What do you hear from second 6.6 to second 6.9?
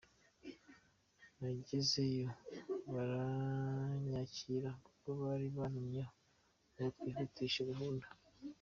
ngo